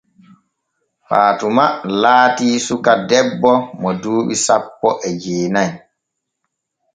[1.07, 1.65] Faatuma
[2.01, 3.51] laati suka debbo
[3.81, 5.69] mo duuɓi sanpo e jeena'i.